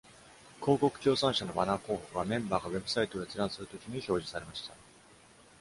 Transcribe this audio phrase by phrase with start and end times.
[0.61, 4.73] 広告協賛社のバナー広告は、メンバーがウェブサイトを閲覧するときに表示されました。